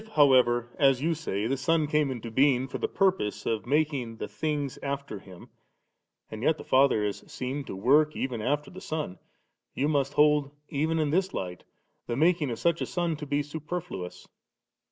[0.15, 4.27] however^ as you saj, the Son came into being for the purpose of making the
[4.27, 5.49] things after Him,
[6.31, 9.19] and yet the Father is seen to work even after the Son,
[9.75, 11.65] you must hold even in this light
[12.07, 14.27] the making of such a Son to be super fluous.